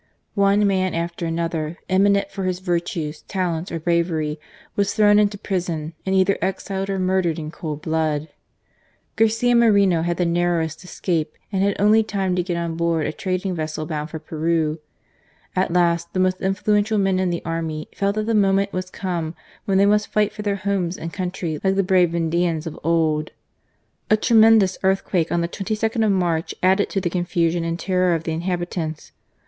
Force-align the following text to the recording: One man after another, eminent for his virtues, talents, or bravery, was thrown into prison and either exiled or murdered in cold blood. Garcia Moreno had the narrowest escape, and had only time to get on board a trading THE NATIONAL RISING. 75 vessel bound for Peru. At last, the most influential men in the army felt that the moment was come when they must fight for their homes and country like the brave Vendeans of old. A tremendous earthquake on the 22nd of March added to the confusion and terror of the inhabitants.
One 0.33 0.65
man 0.65 0.95
after 0.95 1.27
another, 1.27 1.77
eminent 1.87 2.31
for 2.31 2.45
his 2.45 2.57
virtues, 2.59 3.21
talents, 3.21 3.71
or 3.71 3.79
bravery, 3.79 4.39
was 4.75 4.95
thrown 4.95 5.19
into 5.19 5.37
prison 5.37 5.93
and 6.07 6.15
either 6.15 6.39
exiled 6.41 6.89
or 6.89 6.97
murdered 6.97 7.37
in 7.37 7.51
cold 7.51 7.83
blood. 7.83 8.27
Garcia 9.15 9.53
Moreno 9.55 10.01
had 10.01 10.17
the 10.17 10.25
narrowest 10.25 10.83
escape, 10.83 11.35
and 11.51 11.61
had 11.61 11.75
only 11.79 12.01
time 12.01 12.35
to 12.35 12.41
get 12.41 12.57
on 12.57 12.75
board 12.77 13.05
a 13.05 13.13
trading 13.13 13.53
THE 13.53 13.61
NATIONAL 13.61 13.61
RISING. 13.61 13.73
75 13.85 13.85
vessel 13.85 13.85
bound 13.85 14.09
for 14.09 14.17
Peru. 14.27 14.79
At 15.55 15.71
last, 15.71 16.13
the 16.13 16.19
most 16.19 16.41
influential 16.41 16.97
men 16.97 17.19
in 17.19 17.29
the 17.29 17.45
army 17.45 17.87
felt 17.95 18.15
that 18.15 18.25
the 18.25 18.33
moment 18.33 18.73
was 18.73 18.89
come 18.89 19.35
when 19.65 19.77
they 19.77 19.85
must 19.85 20.11
fight 20.11 20.33
for 20.33 20.41
their 20.41 20.55
homes 20.55 20.97
and 20.97 21.13
country 21.13 21.59
like 21.63 21.75
the 21.75 21.83
brave 21.83 22.09
Vendeans 22.09 22.65
of 22.65 22.79
old. 22.83 23.33
A 24.09 24.17
tremendous 24.17 24.79
earthquake 24.81 25.31
on 25.31 25.41
the 25.41 25.47
22nd 25.47 26.03
of 26.03 26.11
March 26.11 26.55
added 26.63 26.89
to 26.89 26.99
the 27.01 27.11
confusion 27.11 27.63
and 27.63 27.77
terror 27.77 28.15
of 28.15 28.23
the 28.23 28.31
inhabitants. 28.31 29.11